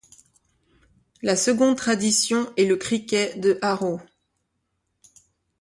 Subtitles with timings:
[1.21, 4.01] La seconde tradition est le cricket de Harrow.